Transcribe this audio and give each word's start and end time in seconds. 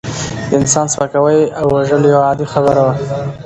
د 0.49 0.51
انسان 0.59 0.85
سپکاوی 0.93 1.39
او 1.57 1.65
وژل 1.75 2.01
یوه 2.11 2.21
عادي 2.27 2.45
خبره 2.53 2.81
وه. 2.85 2.93